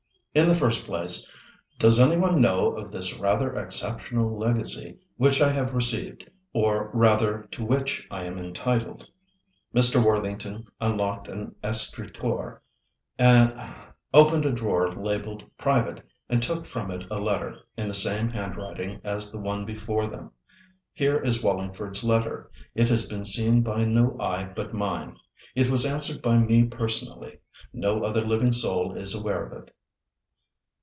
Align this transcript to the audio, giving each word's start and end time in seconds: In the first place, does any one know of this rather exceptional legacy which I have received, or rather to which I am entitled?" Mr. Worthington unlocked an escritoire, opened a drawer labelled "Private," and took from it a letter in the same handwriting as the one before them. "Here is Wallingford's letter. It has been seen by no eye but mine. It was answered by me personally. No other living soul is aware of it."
In 0.33 0.47
the 0.47 0.55
first 0.55 0.85
place, 0.87 1.29
does 1.77 1.99
any 1.99 2.15
one 2.15 2.41
know 2.41 2.71
of 2.73 2.89
this 2.89 3.19
rather 3.19 3.53
exceptional 3.53 4.33
legacy 4.39 4.97
which 5.17 5.41
I 5.41 5.49
have 5.51 5.73
received, 5.73 6.29
or 6.53 6.89
rather 6.93 7.43
to 7.51 7.65
which 7.65 8.07
I 8.09 8.23
am 8.23 8.37
entitled?" 8.37 9.05
Mr. 9.75 10.01
Worthington 10.01 10.67
unlocked 10.79 11.27
an 11.27 11.55
escritoire, 11.61 12.61
opened 13.19 14.45
a 14.45 14.53
drawer 14.53 14.93
labelled 14.95 15.43
"Private," 15.57 16.01
and 16.29 16.41
took 16.41 16.65
from 16.65 16.91
it 16.91 17.03
a 17.11 17.19
letter 17.19 17.57
in 17.75 17.89
the 17.89 17.93
same 17.93 18.29
handwriting 18.29 19.01
as 19.03 19.33
the 19.33 19.41
one 19.41 19.65
before 19.65 20.07
them. 20.07 20.31
"Here 20.93 21.19
is 21.19 21.43
Wallingford's 21.43 22.05
letter. 22.05 22.49
It 22.73 22.87
has 22.87 23.05
been 23.05 23.25
seen 23.25 23.63
by 23.63 23.83
no 23.83 24.15
eye 24.17 24.49
but 24.55 24.73
mine. 24.73 25.17
It 25.55 25.67
was 25.67 25.85
answered 25.85 26.21
by 26.21 26.37
me 26.41 26.67
personally. 26.67 27.39
No 27.73 28.05
other 28.05 28.21
living 28.21 28.53
soul 28.53 28.95
is 28.95 29.13
aware 29.13 29.45
of 29.45 29.63
it." 29.63 29.75